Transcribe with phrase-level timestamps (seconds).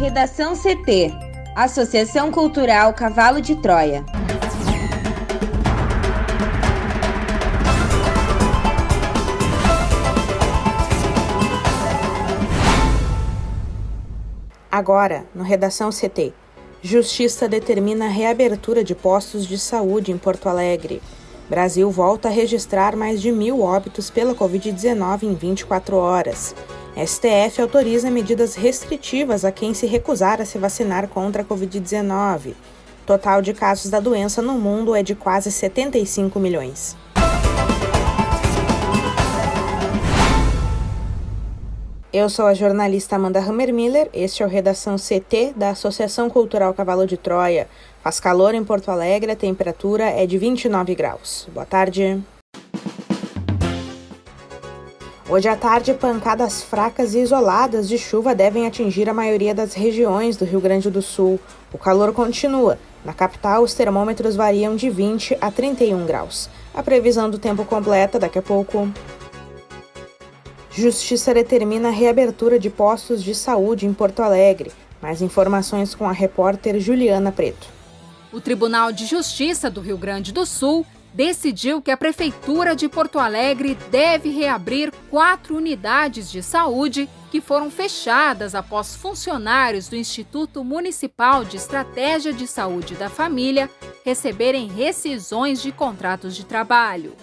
[0.00, 1.12] Redação CT
[1.54, 4.02] Associação Cultural Cavalo de Troia.
[14.72, 16.32] Agora, no Redação CT.
[16.80, 21.02] Justiça determina a reabertura de postos de saúde em Porto Alegre.
[21.46, 26.54] Brasil volta a registrar mais de mil óbitos pela Covid-19 em 24 horas.
[27.06, 32.52] STF autoriza medidas restritivas a quem se recusar a se vacinar contra a Covid-19.
[33.06, 36.94] Total de casos da doença no mundo é de quase 75 milhões.
[42.12, 47.06] Eu sou a jornalista Amanda Hammermiller, este é o Redação CT da Associação Cultural Cavalo
[47.06, 47.66] de Troia.
[48.02, 51.48] Faz calor em Porto Alegre, a temperatura é de 29 graus.
[51.54, 52.20] Boa tarde.
[55.30, 60.36] Hoje à tarde, pancadas fracas e isoladas de chuva devem atingir a maioria das regiões
[60.36, 61.38] do Rio Grande do Sul.
[61.72, 62.76] O calor continua.
[63.04, 66.50] Na capital, os termômetros variam de 20 a 31 graus.
[66.74, 68.92] A previsão do tempo completa daqui a pouco.
[70.72, 74.72] Justiça determina a reabertura de postos de saúde em Porto Alegre.
[75.00, 77.68] Mais informações com a repórter Juliana Preto.
[78.32, 83.18] O Tribunal de Justiça do Rio Grande do Sul decidiu que a Prefeitura de Porto
[83.18, 91.44] Alegre deve reabrir quatro unidades de saúde que foram fechadas após funcionários do Instituto Municipal
[91.44, 93.70] de Estratégia de Saúde da Família
[94.04, 97.14] receberem rescisões de contratos de trabalho.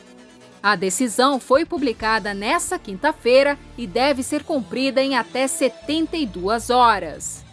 [0.61, 7.46] A decisão foi publicada nesta quinta-feira e deve ser cumprida em até 72 horas.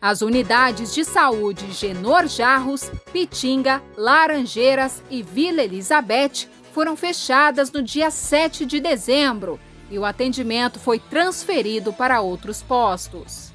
[0.00, 8.08] As unidades de saúde Genor Jarros, Pitinga, Laranjeiras e Vila Elizabeth foram fechadas no dia
[8.08, 9.58] 7 de dezembro
[9.90, 13.52] e o atendimento foi transferido para outros postos.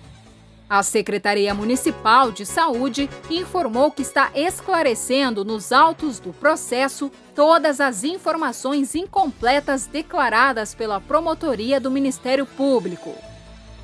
[0.70, 8.04] A Secretaria Municipal de Saúde informou que está esclarecendo nos autos do processo todas as
[8.04, 13.16] informações incompletas declaradas pela Promotoria do Ministério Público.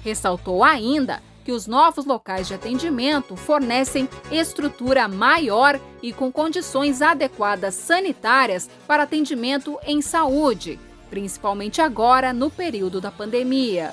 [0.03, 7.73] Ressaltou ainda que os novos locais de atendimento fornecem estrutura maior e com condições adequadas
[7.73, 13.91] sanitárias para atendimento em saúde, principalmente agora no período da pandemia.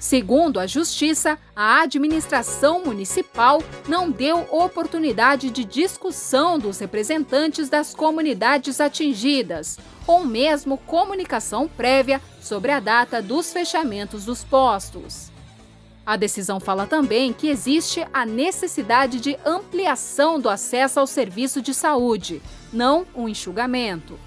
[0.00, 8.80] Segundo a Justiça, a administração municipal não deu oportunidade de discussão dos representantes das comunidades
[8.80, 15.29] atingidas, ou mesmo comunicação prévia sobre a data dos fechamentos dos postos.
[16.04, 21.74] A decisão fala também que existe a necessidade de ampliação do acesso ao serviço de
[21.74, 24.18] saúde, não um enxugamento.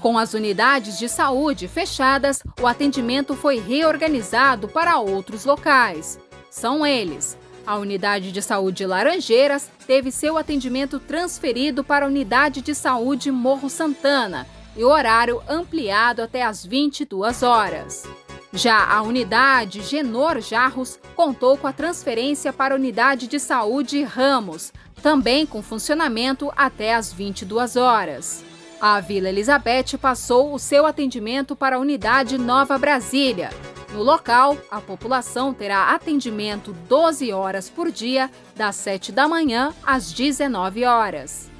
[0.00, 6.18] Com as unidades de saúde fechadas, o atendimento foi reorganizado para outros locais.
[6.50, 12.74] São eles: a Unidade de Saúde Laranjeiras teve seu atendimento transferido para a Unidade de
[12.74, 14.46] Saúde Morro Santana
[14.76, 18.04] e o horário ampliado até às 22 horas.
[18.54, 24.72] Já a unidade Genor Jarros contou com a transferência para a unidade de saúde Ramos,
[25.02, 28.44] também com funcionamento até às 22 horas.
[28.80, 33.50] A Vila Elizabeth passou o seu atendimento para a unidade Nova Brasília.
[33.92, 40.12] No local, a população terá atendimento 12 horas por dia, das 7 da manhã às
[40.12, 41.50] 19 horas.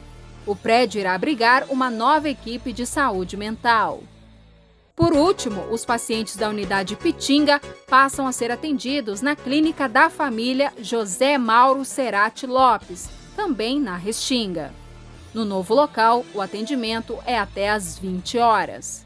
[0.47, 4.01] O prédio irá abrigar uma nova equipe de saúde mental.
[4.97, 10.73] Por último, os pacientes da unidade Pitinga passam a ser atendidos na Clínica da Família
[10.79, 14.73] José Mauro Cerati Lopes, também na Restinga.
[15.35, 19.05] No novo local, o atendimento é até às 20 horas.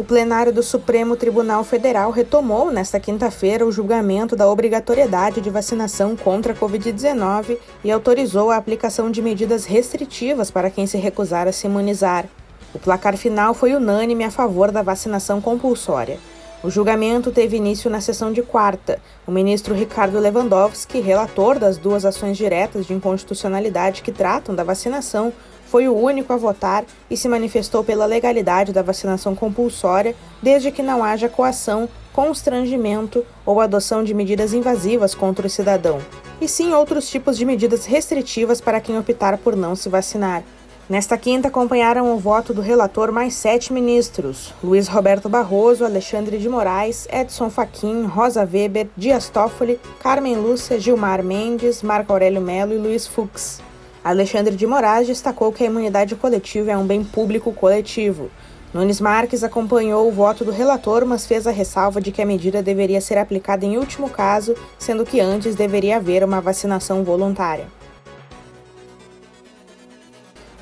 [0.00, 6.16] O plenário do Supremo Tribunal Federal retomou nesta quinta-feira o julgamento da obrigatoriedade de vacinação
[6.16, 11.52] contra a Covid-19 e autorizou a aplicação de medidas restritivas para quem se recusar a
[11.52, 12.24] se imunizar.
[12.72, 16.18] O placar final foi unânime a favor da vacinação compulsória.
[16.62, 18.98] O julgamento teve início na sessão de quarta.
[19.26, 25.30] O ministro Ricardo Lewandowski, relator das duas ações diretas de inconstitucionalidade que tratam da vacinação,
[25.70, 30.82] foi o único a votar e se manifestou pela legalidade da vacinação compulsória, desde que
[30.82, 36.00] não haja coação, constrangimento ou adoção de medidas invasivas contra o cidadão,
[36.40, 40.42] e sim outros tipos de medidas restritivas para quem optar por não se vacinar.
[40.88, 46.48] Nesta quinta, acompanharam o voto do relator mais sete ministros: Luiz Roberto Barroso, Alexandre de
[46.48, 52.78] Moraes, Edson Fachin, Rosa Weber, Dias Toffoli, Carmen Lúcia, Gilmar Mendes, Marco Aurélio Melo e
[52.78, 53.69] Luiz Fux.
[54.02, 58.30] Alexandre de Moraes destacou que a imunidade coletiva é um bem público coletivo.
[58.72, 62.62] Nunes Marques acompanhou o voto do relator, mas fez a ressalva de que a medida
[62.62, 67.66] deveria ser aplicada em último caso, sendo que antes deveria haver uma vacinação voluntária.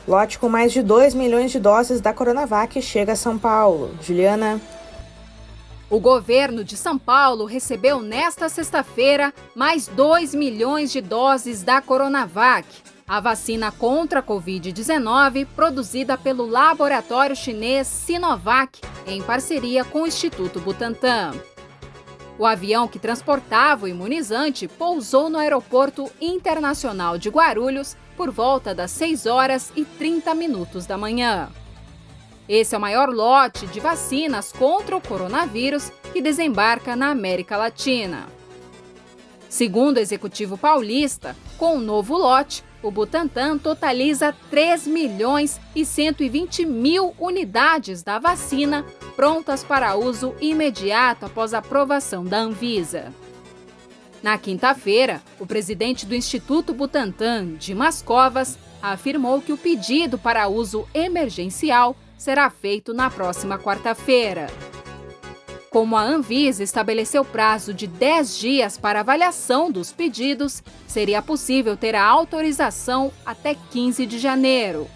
[0.06, 3.94] Lote com mais de 2 milhões de doses da Coronavac chega a São Paulo.
[4.02, 4.60] Juliana.
[5.88, 12.66] O governo de São Paulo recebeu nesta sexta-feira mais 2 milhões de doses da Coronavac
[13.08, 20.60] a vacina contra a Covid-19 produzida pelo laboratório chinês Sinovac em parceria com o Instituto
[20.60, 21.32] Butantan.
[22.38, 28.90] O avião que transportava o imunizante pousou no Aeroporto Internacional de Guarulhos por volta das
[28.90, 31.48] 6 horas e 30 minutos da manhã.
[32.46, 38.26] Esse é o maior lote de vacinas contra o coronavírus que desembarca na América Latina.
[39.48, 46.64] Segundo o executivo paulista, com o novo lote, o Butantan totaliza 3 milhões e 120
[46.64, 48.84] mil unidades da vacina
[49.16, 53.12] prontas para uso imediato após a aprovação da Anvisa.
[54.22, 60.86] Na quinta-feira, o presidente do Instituto Butantan, Dimas Covas, afirmou que o pedido para uso
[60.94, 64.48] emergencial será feito na próxima quarta-feira.
[65.70, 71.94] Como a Anvisa estabeleceu prazo de 10 dias para avaliação dos pedidos, seria possível ter
[71.94, 74.88] a autorização até 15 de janeiro.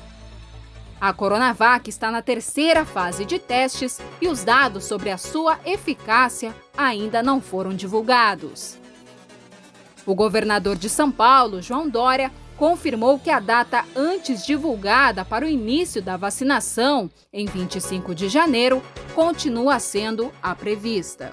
[0.98, 6.54] A Coronavac está na terceira fase de testes e os dados sobre a sua eficácia
[6.76, 8.78] ainda não foram divulgados.
[10.06, 15.48] O governador de São Paulo, João Dória, confirmou que a data antes divulgada para o
[15.48, 18.82] início da vacinação, em 25 de janeiro,
[19.14, 21.32] continua sendo a prevista.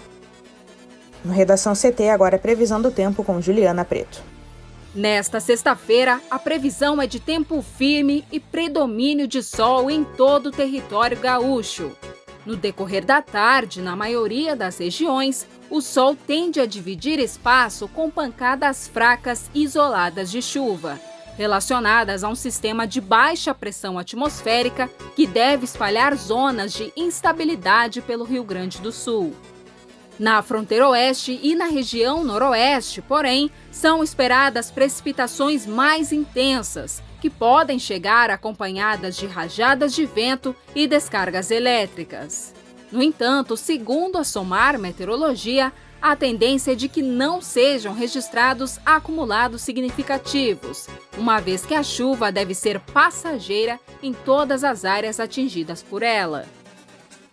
[1.25, 4.23] No Redação CT, agora é previsão do tempo com Juliana Preto.
[4.95, 10.53] Nesta sexta-feira, a previsão é de tempo firme e predomínio de sol em todo o
[10.53, 11.97] território gaúcho.
[12.45, 18.11] No decorrer da tarde, na maioria das regiões, o sol tende a dividir espaço com
[18.11, 21.01] pancadas fracas isoladas de chuva,
[21.37, 28.25] relacionadas a um sistema de baixa pressão atmosférica que deve espalhar zonas de instabilidade pelo
[28.25, 29.35] Rio Grande do Sul.
[30.19, 37.79] Na fronteira oeste e na região noroeste, porém, são esperadas precipitações mais intensas, que podem
[37.79, 42.55] chegar acompanhadas de rajadas de vento e descargas elétricas.
[42.93, 45.73] No entanto, segundo a SOMAR Meteorologia,
[46.05, 52.31] a tendência é de que não sejam registrados acumulados significativos, uma vez que a chuva
[52.31, 56.45] deve ser passageira em todas as áreas atingidas por ela.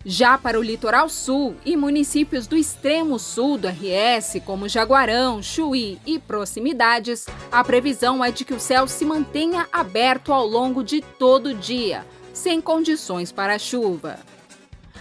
[0.06, 6.00] Já para o litoral sul e municípios do extremo sul do RS, como Jaguarão, Chuí
[6.06, 11.02] e proximidades, a previsão é de que o céu se mantenha aberto ao longo de
[11.02, 14.31] todo o dia, sem condições para chuva.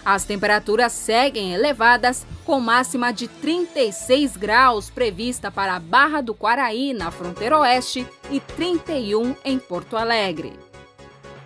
[0.03, 6.91] As temperaturas seguem elevadas, com máxima de 36 graus prevista para a Barra do Quaraí,
[6.93, 10.53] na fronteira oeste, e 31 em Porto Alegre.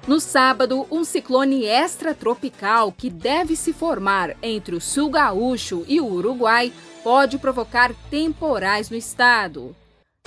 [0.07, 6.05] No sábado, um ciclone extratropical que deve se formar entre o sul gaúcho e o
[6.05, 6.71] Uruguai
[7.03, 9.75] pode provocar temporais no estado.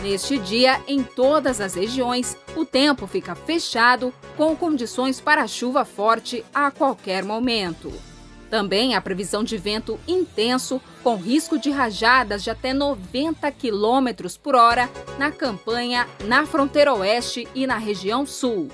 [0.02, 6.44] Neste dia, em todas as regiões, o tempo fica fechado com condições para chuva forte
[6.52, 7.92] a qualquer momento.
[8.50, 14.54] Também há previsão de vento intenso, com risco de rajadas de até 90 km por
[14.54, 14.88] hora
[15.18, 18.68] na campanha, na fronteira oeste e na região sul.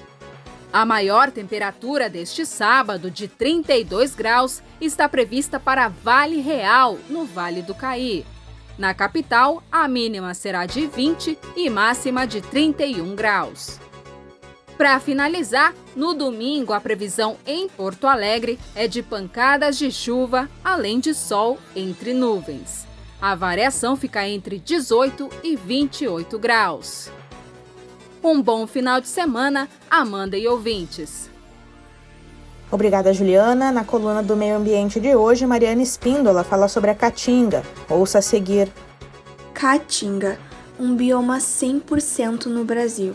[0.73, 7.63] A maior temperatura deste sábado, de 32 graus, está prevista para Vale Real, no Vale
[7.63, 8.25] do Caí.
[8.77, 13.79] Na capital, a mínima será de 20 e máxima de 31 graus.
[14.77, 20.99] Para finalizar, no domingo a previsão em Porto Alegre é de pancadas de chuva, além
[20.99, 22.85] de sol entre nuvens.
[23.21, 27.11] A variação fica entre 18 e 28 graus.
[28.23, 31.31] Um bom final de semana, Amanda e ouvintes.
[32.71, 33.71] Obrigada, Juliana.
[33.71, 37.63] Na coluna do Meio Ambiente de hoje, Mariana Espíndola fala sobre a caatinga.
[37.89, 38.73] Ouça a seguir.
[39.53, 40.39] Caatinga,
[40.81, 43.15] um bioma 100% no Brasil.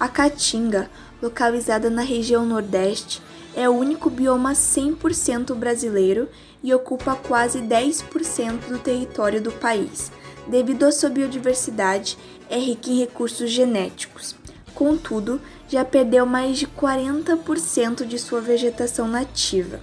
[0.00, 0.90] A caatinga,
[1.20, 3.20] localizada na região Nordeste,
[3.54, 6.26] é o único bioma 100% brasileiro
[6.62, 10.10] e ocupa quase 10% do território do país.
[10.48, 12.16] Devido à sua biodiversidade,
[12.48, 14.34] é rica em recursos genéticos.
[14.74, 15.38] Contudo,
[15.68, 19.80] já perdeu mais de 40% de sua vegetação nativa.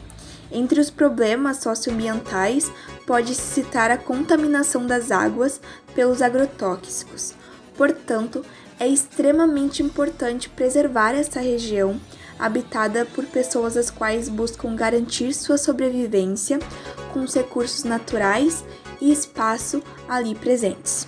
[0.52, 2.72] Entre os problemas socioambientais,
[3.06, 5.62] pode-se citar a contaminação das águas
[5.94, 7.36] pelos agrotóxicos.
[7.76, 8.44] Portanto,
[8.80, 12.00] é extremamente importante preservar essa região,
[12.38, 16.60] habitada por pessoas as quais buscam garantir sua sobrevivência
[17.12, 18.64] com os recursos naturais
[19.02, 21.08] e espaço ali presentes.